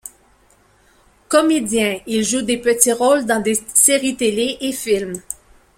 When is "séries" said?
3.53-4.17